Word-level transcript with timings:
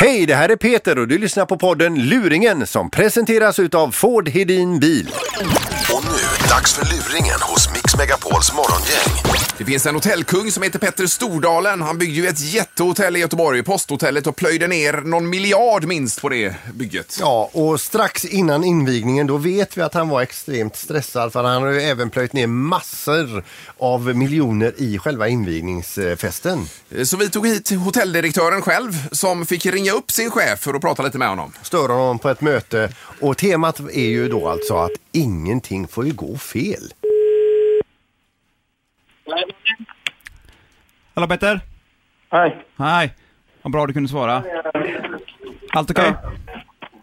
Hej, 0.00 0.26
det 0.26 0.34
här 0.34 0.48
är 0.48 0.56
Peter 0.56 0.98
och 0.98 1.08
du 1.08 1.18
lyssnar 1.18 1.46
på 1.46 1.56
podden 1.56 2.08
Luringen 2.08 2.66
som 2.66 2.90
presenteras 2.90 3.58
utav 3.58 3.90
Ford 3.90 4.28
Hedin 4.28 4.80
Bil. 4.80 5.10
Dags 6.48 6.74
för 6.74 6.84
luringen 6.84 7.40
hos 7.42 7.72
Mix 7.72 7.96
Megapols 7.96 8.52
morgongäng. 8.52 9.44
Det 9.58 9.64
finns 9.64 9.86
en 9.86 9.94
hotellkung 9.94 10.50
som 10.50 10.62
heter 10.62 10.78
Petter 10.78 11.06
Stordalen. 11.06 11.82
Han 11.82 11.98
byggde 11.98 12.16
ju 12.16 12.26
ett 12.26 12.40
jättehotell 12.40 13.16
i 13.16 13.20
Göteborg, 13.20 13.62
Posthotellet, 13.62 14.26
och 14.26 14.36
plöjde 14.36 14.66
ner 14.66 14.92
någon 14.92 15.30
miljard 15.30 15.84
minst 15.84 16.20
på 16.20 16.28
det 16.28 16.54
bygget. 16.74 17.16
Ja, 17.20 17.50
och 17.52 17.80
strax 17.80 18.24
innan 18.24 18.64
invigningen 18.64 19.26
då 19.26 19.36
vet 19.36 19.78
vi 19.78 19.82
att 19.82 19.94
han 19.94 20.08
var 20.08 20.22
extremt 20.22 20.76
stressad 20.76 21.32
för 21.32 21.44
han 21.44 21.62
har 21.62 21.70
ju 21.70 21.80
även 21.80 22.10
plöjt 22.10 22.32
ner 22.32 22.46
massor 22.46 23.44
av 23.78 24.16
miljoner 24.16 24.74
i 24.76 24.98
själva 24.98 25.28
invigningsfesten. 25.28 26.68
Så 27.04 27.16
vi 27.16 27.30
tog 27.30 27.46
hit 27.46 27.70
hotelldirektören 27.70 28.62
själv 28.62 28.92
som 29.12 29.46
fick 29.46 29.66
ringa 29.66 29.92
upp 29.92 30.10
sin 30.10 30.30
chef 30.30 30.60
för 30.60 30.74
att 30.74 30.80
prata 30.80 31.02
lite 31.02 31.18
med 31.18 31.28
honom. 31.28 31.52
Stör 31.62 31.88
honom 31.88 32.18
på 32.18 32.28
ett 32.28 32.40
möte 32.40 32.92
och 33.20 33.36
temat 33.36 33.80
är 33.80 34.08
ju 34.08 34.28
då 34.28 34.48
alltså 34.48 34.76
att 34.76 34.90
ingenting 35.18 35.88
får 35.88 36.06
ju 36.06 36.12
gå 36.12 36.36
fel. 36.36 36.82
Hallå 41.14 41.28
Petter! 41.28 41.60
Hej. 42.30 42.66
Hej! 42.76 43.14
Vad 43.62 43.72
bra 43.72 43.86
du 43.86 43.92
kunde 43.92 44.08
svara. 44.08 44.44
Allt 45.72 45.90
okej? 45.90 46.14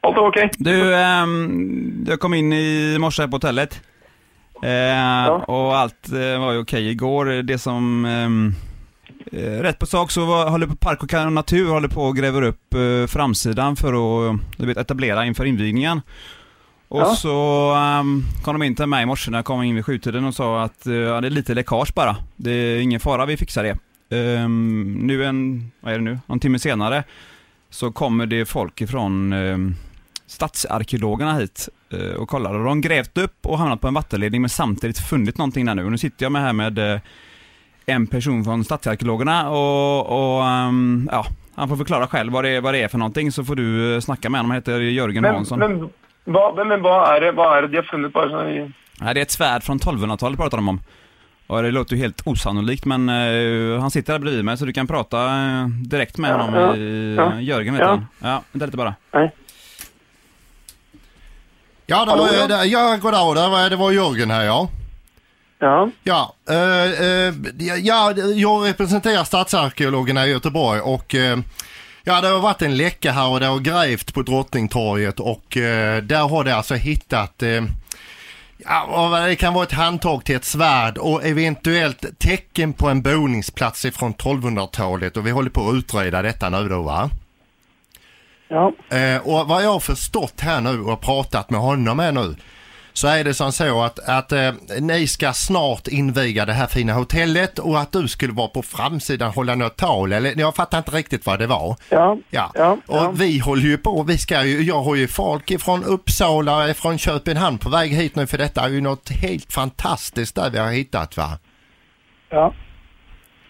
Allt 0.01 0.17
är 0.17 0.27
okej? 0.27 0.51
Du, 0.57 0.95
ehm, 0.95 2.05
jag 2.07 2.19
kom 2.19 2.33
in 2.33 2.53
i 2.53 2.97
morse 2.99 3.27
på 3.27 3.35
hotellet. 3.35 3.81
Eh, 4.63 5.27
Och 5.33 5.77
allt 5.77 6.09
eh, 6.09 6.39
var 6.39 6.51
ju 6.53 6.59
okej 6.59 6.89
igår. 6.89 7.25
Det 7.25 7.57
som... 7.57 8.05
eh, 9.31 9.39
rätt 9.61 9.79
på 9.79 9.85
sak 9.85 10.11
så 10.11 10.25
var, 10.25 10.49
håller 10.49 10.67
på 10.67 10.75
Park 10.75 11.03
och 11.03 11.31
Natur 11.33 11.69
håller 11.69 11.87
på 11.87 12.03
och 12.03 12.15
gräver 12.15 12.41
upp 12.41 12.73
eh, 12.73 13.07
framsidan 13.07 13.75
för 13.75 13.93
att 13.93 14.39
du 14.57 14.65
vet, 14.65 14.77
etablera 14.77 15.25
inför 15.25 15.45
invigningen. 15.45 16.01
Och 16.87 17.01
Ja. 17.01 17.15
så 17.15 17.71
ehm, 17.73 18.23
kom 18.43 18.59
de 18.59 18.65
in 18.65 18.75
till 18.75 18.85
mig 18.85 19.03
i 19.03 19.05
morse 19.05 19.31
när 19.31 19.37
jag 19.37 19.45
kom 19.45 19.63
in 19.63 19.75
vid 19.75 19.85
sjutiden 19.85 20.25
och 20.25 20.35
sa 20.35 20.63
att 20.63 20.81
ja, 20.85 21.21
det 21.21 21.27
är 21.27 21.29
lite 21.29 21.53
läckage 21.53 21.93
bara. 21.95 22.15
Det 22.35 22.51
är 22.51 22.79
ingen 22.79 22.99
fara, 22.99 23.25
vi 23.25 23.37
fixar 23.37 23.63
det. 23.63 23.77
Ehm, 24.17 24.93
nu 25.01 25.25
en, 25.25 25.71
vad 25.79 25.93
är 25.93 25.97
det 25.97 26.03
nu, 26.03 26.19
någon 26.25 26.39
timme 26.39 26.59
senare 26.59 27.03
så 27.69 27.91
kommer 27.91 28.25
det 28.25 28.45
folk 28.45 28.81
ifrån 28.81 29.33
um, 29.33 29.75
stadsarkeologerna 30.27 31.33
hit 31.37 31.69
eh, 31.89 32.15
och 32.21 32.29
kollar. 32.29 32.53
Och 32.55 32.65
de 32.65 32.81
grävt 32.81 33.17
upp 33.17 33.45
och 33.45 33.57
hamnat 33.59 33.81
på 33.81 33.87
en 33.87 33.93
vattenledning 33.93 34.41
men 34.41 34.49
samtidigt 34.49 34.99
funnit 34.99 35.37
någonting 35.37 35.65
där 35.65 35.75
nu. 35.75 35.85
Och 35.85 35.91
nu 35.91 35.97
sitter 35.97 36.25
jag 36.25 36.31
med 36.31 36.41
här 36.41 36.53
med 36.53 36.93
eh, 36.93 36.99
en 37.85 38.07
person 38.07 38.43
från 38.43 38.63
stadsarkeologerna 38.63 39.49
och, 39.49 40.35
och 40.37 40.45
ehm, 40.45 41.09
ja, 41.11 41.25
han 41.55 41.69
får 41.69 41.75
förklara 41.77 42.07
själv 42.07 42.33
vad 42.33 42.43
det, 42.43 42.49
är, 42.49 42.61
vad 42.61 42.73
det 42.73 42.79
är 42.83 42.87
för 42.87 42.97
någonting 42.97 43.31
så 43.31 43.43
får 43.43 43.55
du 43.55 44.01
snacka 44.01 44.29
med 44.29 44.39
honom. 44.39 44.51
Han 44.51 44.57
heter 44.57 44.79
Jörgen 44.79 45.21
Men, 45.21 45.35
Hansson. 45.35 45.59
men, 45.59 45.89
vad, 46.25 46.67
men, 46.67 46.81
vad, 46.81 47.15
är 47.15 47.21
det, 47.21 47.31
vad 47.31 47.57
är 47.57 47.61
det 47.61 47.67
de 47.67 47.75
har 47.77 47.83
funnit 47.83 48.13
bara 48.13 48.29
så 48.29 48.47
i... 48.49 48.71
Nej, 49.01 49.13
det 49.13 49.19
är 49.19 49.21
ett 49.21 49.31
svärd 49.31 49.63
från 49.63 49.79
1200-talet 49.79 50.39
pratar 50.39 50.57
de 50.57 50.69
om. 50.69 50.81
Och 51.47 51.63
det 51.63 51.71
låter 51.71 51.95
ju 51.95 52.01
helt 52.01 52.21
osannolikt 52.27 52.85
men 52.85 53.09
eh, 53.09 53.79
han 53.81 53.91
sitter 53.91 54.13
där 54.13 54.19
bredvid 54.19 54.45
mig 54.45 54.57
så 54.57 54.65
du 54.65 54.73
kan 54.73 54.87
prata 54.87 55.25
eh, 55.25 55.67
direkt 55.67 56.17
med 56.17 56.31
Ja, 56.31 56.37
honom. 56.37 56.61
ja, 56.61 56.75
i, 56.75 57.15
ja. 57.17 57.39
Jörgen 57.39 57.73
heter 57.73 57.85
Ja. 57.85 57.91
han. 57.91 58.07
Ja, 58.31 58.41
vänta 58.51 58.65
lite 58.65 58.77
bara. 58.77 58.95
Ja, 61.87 62.05
det 62.05 62.11
Hallå, 62.11 62.23
var, 62.23 62.33
ja. 62.33 62.47
det, 62.47 62.65
ja 62.65 62.97
goddag, 63.01 63.35
det 63.35 63.49
var, 63.49 63.69
det 63.69 63.75
var 63.75 63.91
Jörgen 63.91 64.31
här 64.31 64.43
ja. 64.43 64.69
Ja. 65.59 65.89
Ja, 66.03 66.35
eh, 66.49 66.83
eh, 67.07 67.33
ja, 67.83 68.13
jag 68.35 68.67
representerar 68.67 69.23
stadsarkeologerna 69.23 70.27
i 70.27 70.29
Göteborg 70.31 70.81
och 70.81 71.15
eh, 71.15 71.37
ja, 72.05 72.21
det 72.21 72.27
har 72.27 72.39
varit 72.39 72.61
en 72.61 72.77
läcka 72.77 73.11
här 73.11 73.29
och 73.29 73.39
det 73.39 73.45
har 73.45 73.59
grävt 73.59 74.13
på 74.13 74.21
Drottningtorget 74.21 75.19
och 75.19 75.57
eh, 75.57 76.03
där 76.03 76.27
har 76.27 76.43
det 76.43 76.55
alltså 76.55 76.75
hittat 76.75 77.43
eh, 77.43 77.63
Ja, 78.57 79.25
det 79.27 79.35
kan 79.35 79.53
vara 79.53 79.63
ett 79.63 79.71
handtag 79.71 80.23
till 80.25 80.35
ett 80.35 80.45
svärd 80.45 80.97
och 80.97 81.25
eventuellt 81.25 82.19
tecken 82.19 82.73
på 82.73 82.89
en 82.89 83.01
boningsplats 83.01 83.85
ifrån 83.85 84.13
1200-talet 84.13 85.17
och 85.17 85.27
vi 85.27 85.31
håller 85.31 85.49
på 85.49 85.69
att 85.69 85.75
utreda 85.75 86.21
detta 86.21 86.49
nu 86.49 86.69
då 86.69 86.81
va. 86.81 87.09
Ja. 88.47 88.73
Eh, 88.89 89.27
och 89.27 89.47
vad 89.47 89.63
jag 89.63 89.69
har 89.69 89.79
förstått 89.79 90.41
här 90.41 90.61
nu 90.61 90.81
och 90.81 91.01
pratat 91.01 91.49
med 91.49 91.59
honom 91.59 91.99
här 91.99 92.11
nu 92.11 92.35
så 92.95 93.07
är 93.07 93.23
det 93.23 93.33
som 93.33 93.51
så 93.51 93.81
att, 93.83 94.09
att 94.09 94.31
eh, 94.31 94.51
ni 94.81 95.07
ska 95.07 95.33
snart 95.33 95.87
inviga 95.87 96.45
det 96.45 96.53
här 96.53 96.67
fina 96.67 96.93
hotellet 96.93 97.59
och 97.59 97.79
att 97.79 97.91
du 97.91 98.07
skulle 98.07 98.33
vara 98.33 98.47
på 98.47 98.61
framsidan 98.61 99.27
och 99.29 99.35
hålla 99.35 99.55
något 99.55 99.77
tal. 99.77 100.13
Eller 100.13 100.33
jag 100.39 100.55
fattar 100.55 100.77
inte 100.77 100.91
riktigt 100.91 101.25
vad 101.25 101.39
det 101.39 101.47
var. 101.47 101.75
Ja. 101.89 102.17
Ja, 102.29 102.51
Ja, 102.53 102.77
och 102.87 102.97
ja. 102.97 103.11
vi 103.15 103.39
håller 103.39 103.63
ju 103.63 103.77
på, 103.77 104.03
vi 104.03 104.17
ska 104.17 104.43
ju, 104.43 104.61
jag 104.61 104.81
har 104.81 104.95
ju 104.95 105.07
folk 105.07 105.61
från 105.61 105.83
Uppsala, 105.83 106.73
från 106.73 106.97
Köpenhamn 106.97 107.57
på 107.57 107.69
väg 107.69 107.91
hit 107.91 108.15
nu 108.15 108.27
för 108.27 108.37
detta 108.37 108.61
är 108.61 108.69
ju 108.69 108.81
något 108.81 109.09
helt 109.09 109.53
fantastiskt 109.53 110.35
där 110.35 110.49
vi 110.49 110.57
har 110.57 110.71
hittat 110.71 111.17
va. 111.17 111.29
Ja. 112.29 112.53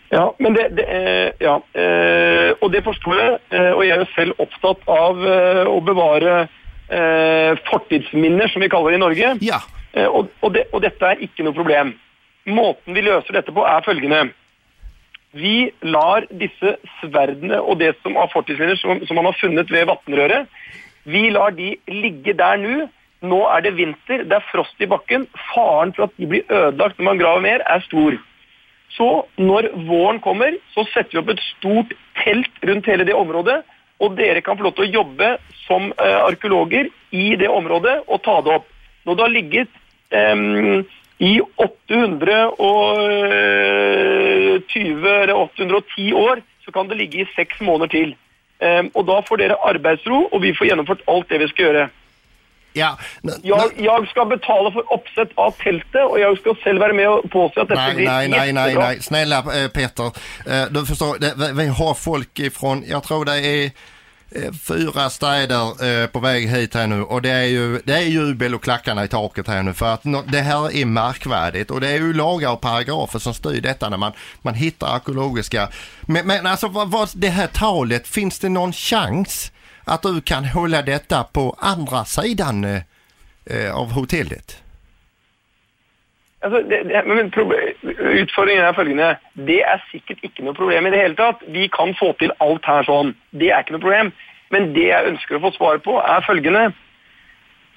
Ja, 0.09 0.35
men 0.39 0.53
det, 0.53 0.69
det 0.69 0.83
eh, 0.83 1.31
Ja. 1.39 1.55
Eh, 1.81 2.51
og 2.61 2.71
det 2.71 2.83
forstår 2.83 3.15
jeg. 3.15 3.39
Eh, 3.51 3.71
og 3.71 3.85
jeg 3.85 3.95
er 3.95 3.99
jo 3.99 4.11
selv 4.15 4.33
opptatt 4.39 4.87
av 4.87 5.25
eh, 5.27 5.65
å 5.67 5.81
bevare 5.81 6.47
eh, 6.89 7.63
fortidsminner, 7.69 8.51
som 8.51 8.63
vi 8.63 8.69
kaller 8.69 8.93
det 8.93 8.99
i 8.99 9.05
Norge. 9.05 9.31
Ja, 9.45 9.61
Eh, 9.95 10.07
og, 10.07 10.31
og, 10.41 10.51
det, 10.55 10.65
og 10.73 10.83
dette 10.83 11.07
er 11.11 11.23
ikke 11.23 11.45
noe 11.45 11.55
problem. 11.55 11.93
Måten 12.51 12.97
vi 12.97 13.03
løser 13.05 13.39
dette 13.39 13.53
på 13.55 13.63
er 13.65 13.85
følgende. 13.85 14.27
Vi 15.35 15.71
lar 15.83 16.27
disse 16.31 16.77
sverdene 16.99 17.59
og 17.59 17.79
det 17.81 17.95
som 18.01 18.15
av 18.19 18.31
fortidsminner 18.31 18.79
som, 18.79 19.01
som 19.07 19.19
man 19.19 19.27
har 19.27 19.39
funnet 19.39 19.71
ved 19.71 19.87
vattenrøret, 19.89 20.51
vi 21.05 21.27
lar 21.33 21.55
de 21.57 21.75
ligge 21.91 22.35
der 22.37 22.61
nå. 22.61 22.85
Nå 23.25 23.39
er 23.49 23.63
det 23.63 23.71
vinter, 23.77 24.23
det 24.27 24.35
er 24.37 24.47
frost 24.51 24.81
i 24.83 24.87
bakken. 24.89 25.23
Faren 25.49 25.93
for 25.95 26.05
at 26.05 26.15
de 26.19 26.27
blir 26.29 26.43
ødelagt 26.51 26.99
når 26.99 27.07
man 27.07 27.19
graver 27.21 27.43
mer, 27.45 27.63
er 27.65 27.81
stor. 27.85 28.17
Så 28.93 29.07
når 29.41 29.71
våren 29.87 30.19
kommer, 30.21 30.57
så 30.75 30.83
setter 30.91 31.15
vi 31.15 31.21
opp 31.23 31.31
et 31.33 31.41
stort 31.47 31.95
telt 32.19 32.67
rundt 32.69 32.89
hele 32.91 33.07
det 33.07 33.15
området. 33.17 33.63
Og 34.03 34.17
dere 34.17 34.41
kan 34.43 34.57
få 34.57 34.67
lov 34.67 34.75
til 34.75 34.87
å 34.87 34.95
jobbe 35.01 35.29
som 35.65 35.91
eh, 35.93 36.19
arkeologer 36.25 36.89
i 37.15 37.35
det 37.39 37.49
området 37.51 38.01
og 38.07 38.23
ta 38.25 38.41
det 38.43 38.53
opp. 38.59 38.67
Når 39.05 39.15
det 39.15 39.23
har 39.25 39.33
ligget 39.33 39.71
eh, 40.11 40.35
i 41.23 41.39
820 41.39 42.35
eh, 44.75 45.21
eller 45.21 45.35
810 45.35 46.13
år, 46.13 46.43
så 46.65 46.71
kan 46.75 46.89
det 46.89 46.97
ligge 46.99 47.21
i 47.23 47.29
seks 47.35 47.61
måneder 47.61 47.87
til. 47.93 48.15
Eh, 48.59 48.83
og 48.93 49.05
da 49.07 49.21
får 49.27 49.37
dere 49.43 49.61
arbeidsro, 49.69 50.25
og 50.31 50.41
vi 50.43 50.55
får 50.57 50.71
gjennomført 50.71 51.05
alt 51.11 51.29
det 51.29 51.39
vi 51.43 51.51
skal 51.53 51.65
gjøre 51.69 51.85
ja. 52.75 52.89
Jeg, 53.43 53.69
jeg 53.77 54.07
skal 54.11 54.25
betale 54.29 54.71
for 54.75 54.93
oppsett 54.93 55.31
av 55.37 55.51
teltet, 55.63 56.01
og 56.03 56.19
jeg 56.19 56.37
skal 56.41 56.55
selv 56.63 56.79
være 56.79 56.93
med 56.93 57.07
og 57.07 57.29
påse 57.33 57.59
at 57.59 57.67
dette 57.69 57.81
Nej, 57.81 57.95
blir 57.95 58.05
nej, 58.09 58.27
nej, 58.27 58.51
nej, 58.51 58.73
nej. 58.75 58.99
Snälla 59.01 59.37
eh, 59.63 59.67
Peter, 59.67 60.11
eh, 60.47 60.65
du 60.71 60.85
förstår, 60.85 61.53
vi- 61.53 61.67
har 61.67 61.93
folk 61.93 62.39
ifrån, 62.39 62.83
jag 62.87 63.03
tror 63.03 63.25
det 63.25 63.35
är 63.39 63.65
eh, 63.65 64.51
fyra 64.67 65.09
städer 65.09 66.07
på 66.07 66.19
väg 66.19 66.49
hit 66.49 66.73
här 66.75 66.87
nu 66.87 67.01
och 67.03 67.21
det 67.21 67.29
är 67.29 67.43
ju 67.45 67.81
det 67.85 67.93
är 67.93 67.99
jubel 68.01 68.55
och 68.55 68.63
klackarna 68.63 69.03
i 69.03 69.07
taket 69.07 69.47
här 69.47 69.63
nu 69.63 69.73
för 69.73 69.93
att 69.93 70.01
det 70.27 70.41
här 70.41 70.75
är 70.75 70.85
märkvärdigt 70.85 71.71
och 71.71 71.81
det 71.81 71.87
är 71.89 71.95
ju 71.97 72.13
lagar 72.13 72.51
och 72.51 72.61
paragrafer 72.61 73.19
som 73.19 73.33
styr 73.33 73.61
detta 73.61 73.89
när 73.89 73.97
man, 73.97 74.11
man 74.41 74.53
hittar 74.53 74.87
arkeologiska. 74.95 75.69
Men, 76.01 76.27
men 76.27 76.47
alltså 76.47 76.67
vad, 76.67 76.91
vad, 76.91 77.09
det 77.15 77.29
här 77.29 77.47
talet, 77.47 78.07
finns 78.07 78.39
det 78.39 78.49
någon 78.49 78.73
chans 78.73 79.51
att 79.85 80.03
du 80.03 80.21
kan 80.21 80.45
hålla 80.45 80.81
detta 80.81 81.23
på 81.23 81.55
andra 81.59 82.05
sidan 82.05 82.63
eh, 82.63 82.81
eh 83.45 83.75
av 83.75 83.91
hotellet? 83.91 84.61
Alltså, 86.45 86.61
det, 86.61 86.83
det, 86.83 87.03
men 87.05 87.31
Utfordringen 88.21 88.65
er 88.65 88.73
følgende. 88.73 89.15
Det 89.33 89.61
er 89.65 89.81
sikkert 89.91 90.21
ikke 90.23 90.43
noe 90.45 90.53
problem 90.53 90.85
i 90.85 90.91
det 90.93 91.01
hele 91.01 91.17
tatt. 91.17 91.41
Vi 91.47 91.67
kan 91.73 91.95
få 91.97 92.11
til 92.19 92.33
alt 92.37 92.67
her 92.69 92.85
sånn. 92.85 93.15
Det 93.33 93.49
er 93.49 93.63
ikke 93.63 93.77
noe 93.77 93.85
problem. 93.85 94.11
Men 94.53 94.73
det 94.75 94.89
jeg 94.91 95.09
ønsker 95.09 95.39
å 95.39 95.45
få 95.47 95.51
svar 95.55 95.81
på, 95.81 95.95
er 96.01 96.27
følgende. 96.27 96.67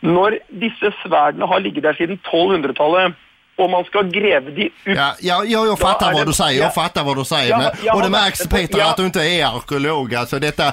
Når 0.05 0.37
disse 0.61 0.93
sverdene 1.01 1.49
har 1.49 1.65
ligget 1.65 1.87
der 1.89 1.97
siden 1.97 2.21
1200-tallet, 2.21 3.17
och 3.59 3.71
man 3.71 3.85
ska 3.85 3.99
upp. 3.99 4.73
Ja, 4.85 5.15
ja, 5.21 5.43
ja 5.47 5.67
jag 5.67 5.79
fattar 5.79 6.11
är 6.11 6.15
vad 6.15 6.27
du 6.27 6.33
säger, 6.33 6.59
ja. 6.59 6.65
jag 6.65 6.75
fattar 6.75 7.05
vad 7.05 7.17
du 7.17 7.25
säger. 7.25 7.51
Ja, 7.51 7.59
men, 7.59 7.71
jag 7.85 7.97
och 7.97 8.03
det 8.03 8.09
märks 8.09 8.47
Peter 8.47 8.81
att 8.81 8.97
du 8.97 9.05
inte 9.05 9.21
är 9.21 9.47
arkeolog. 9.57 10.15
Alltså 10.15 10.39
detta, 10.39 10.73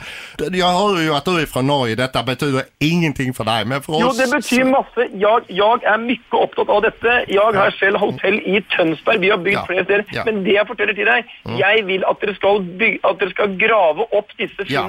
jag 0.52 0.68
hör 0.68 1.02
ju 1.02 1.14
att 1.16 1.26
du 1.26 1.42
är 1.42 1.46
från 1.46 1.68
Norge, 1.68 1.96
detta 1.96 2.24
betyder 2.24 2.64
ingenting 2.80 3.34
för 3.34 3.44
dig. 3.44 3.66
Men 3.66 3.82
för 3.82 3.94
Jo, 4.02 4.08
oss... 4.08 4.18
det 4.18 4.32
betyr 4.32 4.64
masse. 4.64 5.08
Jeg, 5.14 5.42
jeg 5.48 5.80
er 5.84 5.98
mye 5.98 6.20
opptatt 6.32 6.70
av 6.70 6.82
dette. 6.86 7.16
Jeg 7.28 7.56
har 7.60 7.72
selv 7.80 7.98
hotell 7.98 8.40
i 8.46 8.62
Tønsberg. 8.76 9.20
Vi 9.20 9.30
har 9.30 9.38
bygd 9.38 9.56
Ja. 9.56 9.66
flere 9.66 9.84
steder. 9.84 10.04
Ja. 10.12 10.24
Men 10.26 10.44
det 10.44 10.54
jeg 10.54 10.68
forteller 10.68 10.94
til 10.94 11.06
deg, 11.06 11.34
jeg 11.60 11.86
vil 11.88 12.04
at 12.10 12.22
dere, 12.22 12.36
skal 12.36 12.62
bygge, 12.80 13.00
at 13.04 13.20
dere 13.20 13.30
skal 13.30 13.58
grave 13.60 14.08
opp 14.12 14.38
disse 14.38 14.66
Ja. 14.70 14.88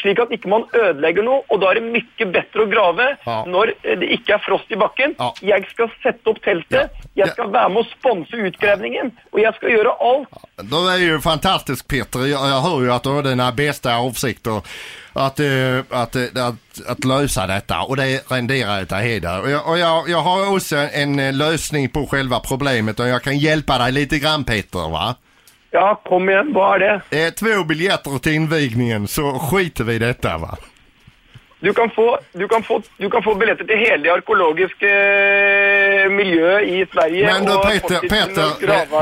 Slik 0.00 0.18
at 0.22 0.30
ikke 0.34 0.48
man 0.48 0.64
ødelegger 0.74 1.22
noe. 1.26 1.42
Og 1.50 1.60
da 1.62 1.70
er 1.70 1.80
det 1.80 1.84
mye 1.92 2.26
bedre 2.32 2.64
å 2.64 2.70
grave 2.70 3.06
Ja. 3.26 3.38
når 3.46 3.72
eh, 3.82 3.96
det 4.00 4.10
ikke 4.18 4.34
er 4.34 4.42
frost 4.46 4.70
i 4.70 4.76
bakken. 4.80 5.14
Ja. 5.18 5.32
Jeg 5.42 5.66
skal 5.72 5.90
sette 6.02 6.30
opp 6.30 6.42
teltet. 6.44 6.90
Jeg 7.16 7.28
skal 7.32 7.50
være 7.52 7.68
med 7.72 7.84
å 7.84 7.88
sponse 7.94 8.36
utgrävningen, 8.36 9.12
og 9.32 9.40
jeg 9.40 9.54
skal 9.56 9.70
gjøre 9.70 9.92
alt. 10.00 10.28
Du 10.62 10.88
är 10.88 10.96
ju 10.98 11.20
fantastisk 11.20 11.88
Peter. 11.88 12.20
Jag, 12.26 12.48
jag 12.48 12.60
hör 12.60 12.82
ju 12.82 12.92
att 12.92 13.02
du 13.02 13.08
har 13.08 13.22
dina 13.22 13.52
bästa 13.52 13.96
avsikter 13.96 14.62
att, 15.12 15.40
eh, 15.40 15.78
att, 15.90 16.16
eh, 16.16 16.22
att, 16.46 16.88
att 16.88 17.04
lösa 17.04 17.46
detta 17.46 17.82
och 17.82 17.96
det 17.96 18.30
renderar 18.30 18.82
utav 18.82 18.98
heder. 18.98 19.40
Och, 19.42 19.50
jag, 19.50 19.68
och 19.68 19.78
jag, 19.78 20.08
jag 20.08 20.18
har 20.22 20.54
också 20.54 20.76
en 20.76 21.18
eh, 21.20 21.32
lösning 21.32 21.88
på 21.88 22.06
själva 22.06 22.40
problemet 22.40 23.00
och 23.00 23.08
jag 23.08 23.22
kan 23.22 23.38
hjälpa 23.38 23.78
dig 23.78 23.92
lite 23.92 24.18
grann 24.18 24.44
Peter 24.44 24.90
va? 24.90 25.14
Ja, 25.76 26.00
kom 26.08 26.28
igjen, 26.28 26.54
hva 26.56 26.74
er 26.74 26.78
det? 26.78 27.00
Är 27.26 27.30
två 27.30 27.64
biljetter 27.64 28.18
till 28.18 28.32
invigningen 28.32 29.08
så 29.08 29.38
skiter 29.38 29.84
vi 29.84 29.94
i 29.94 29.98
detta 29.98 30.38
va? 30.38 30.56
Du 31.60 31.72
kan 31.72 31.90
få, 31.90 32.18
du 32.32 32.48
kan 32.48 32.62
få, 32.62 32.82
du 32.96 33.10
kan 33.10 33.22
få 33.22 33.34
billetter 33.34 33.64
til 33.64 33.76
hele 33.76 34.02
det 34.02 34.12
arkeologiske 34.12 34.88
eh, 34.88 36.10
miljøet 36.10 36.68
i 36.68 36.86
Sverige. 36.92 37.26
Men 37.26 37.44
du 37.44 37.52
Peter, 37.52 38.00
Peter 38.00 38.48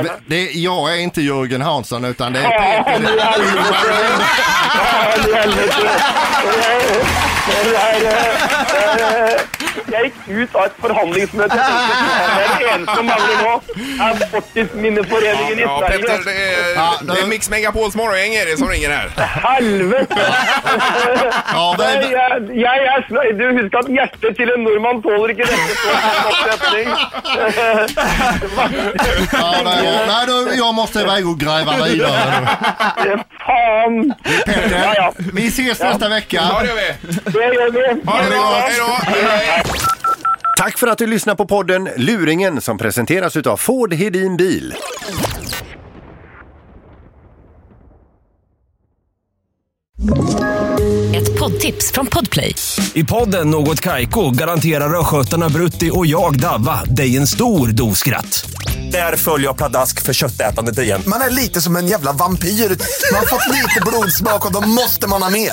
det, 0.03 0.11
det, 0.27 0.51
jag 0.53 0.93
är 0.95 1.03
inte 1.03 1.21
Jörgen 1.23 1.61
Hansson 1.61 2.05
utan 2.05 2.33
det 2.33 2.39
är 2.39 2.83
Peter. 2.85 3.17
Ja, 3.17 3.33
helvete! 5.35 5.91
Det 9.95 10.01
er, 10.01 10.05
Jeg 10.05 10.11
gikk 10.11 10.19
ut 10.43 10.55
av 10.59 10.65
et 10.67 10.73
forhandlingsmøte. 10.83 11.55
Jeg 11.55 11.65
tenkte, 11.65 11.95
Det 12.35 12.45
er 12.45 12.49
det 12.59 12.67
eneste 12.75 12.95
som 12.99 13.07
mangler 13.07 13.37
nå, 13.45 13.53
er 14.07 14.13
Fortidsminneforeningen 14.33 15.59
i 15.59 15.63
Ja, 15.63 15.81
Petter, 15.87 15.99
Sverige. 15.99 16.25
det 16.25 16.31
är, 16.31 16.75
Ja, 16.75 16.89
det 17.03 17.13
är 17.13 17.23
då- 17.23 17.27
Mix 17.27 17.51
Megapols 17.51 17.95
morgongäng 17.95 18.35
är 18.35 18.47
det 18.47 18.57
som 18.59 18.69
ringer 18.69 18.91
här. 18.91 19.09
Helvete! 19.27 20.17
Ja, 21.53 21.75
Nei, 21.79 21.95
men, 21.95 22.11
jeg, 22.11 22.59
jeg 22.67 22.79
er 22.95 23.01
sla- 23.09 23.33
Du 23.39 23.45
husker 23.63 23.79
at 23.79 23.89
hjertet 23.89 24.37
til 24.37 24.49
en 24.57 24.65
nordmann 24.65 25.03
tåler 25.03 25.29
ikke 25.35 25.47
dette 25.47 25.75
så 25.83 25.91
oppsetning. 26.31 26.89
ja, 29.33 29.55
nej, 29.65 30.07
nej, 30.07 30.27
du, 30.27 30.55
jag 30.57 30.75
måste 30.75 31.01
iväg 31.01 31.29
och 31.29 31.39
gräva 31.41 31.73
vidare. 31.85 32.49
Faen! 33.47 34.15
Peter, 34.25 34.71
Ja, 34.85 34.95
ja. 34.97 35.13
vi 35.33 35.47
ses 35.49 35.81
nästa 35.81 36.09
vecka. 36.09 36.37
Ja, 36.53 36.61
det 36.61 36.67
gör 36.69 36.75
vi. 36.75 36.93
Det 37.33 37.39
gjør 37.55 37.71
vi. 37.71 38.03
Ha 38.11 38.23
det 38.23 38.31
bra. 38.31 38.55
Hej 38.55 38.75
då. 38.79 38.93
Hej. 39.29 39.63
Tack 40.65 40.79
för 40.79 40.87
att 40.87 40.99
du 40.99 41.07
lyssnar 41.07 41.35
på 41.35 41.47
podden 41.47 41.89
Luringen 41.97 42.61
som 42.61 42.79
presenteras 42.79 43.37
utav 43.37 43.57
Ford 43.57 43.95
Hedin 43.95 44.37
Bil. 44.37 44.75
Ett 51.17 51.39
poddtips 51.39 51.93
från 51.93 52.07
Podplay. 52.07 52.55
I 52.95 53.05
podden 53.05 53.51
Något 53.51 53.81
Kaiko 53.81 54.31
garanterar 54.31 55.01
östgötarna 55.01 55.49
Brutti 55.49 55.91
och 55.95 56.07
jag, 56.07 56.41
Davva, 56.41 56.85
dig 56.85 57.17
en 57.17 57.27
stor 57.27 57.69
dos 57.69 57.99
skratt. 57.99 58.51
Där 58.93 59.17
följer 59.17 59.47
jag 59.47 59.57
pladask 59.57 60.03
för 60.03 60.13
köttätandet 60.13 60.79
igen. 60.79 61.03
Man 61.07 61.21
är 61.21 61.31
lite 61.31 61.61
som 61.61 61.77
en 61.77 61.87
jävla 61.87 62.13
vampyr. 62.13 62.49
Man 62.49 63.21
har 63.21 63.27
fått 63.27 63.55
lite 63.55 63.81
blodsmak 63.87 64.47
och 64.47 64.53
då 64.53 64.69
måste 64.69 65.09
man 65.09 65.23
ha 65.23 65.31
mer. 65.31 65.53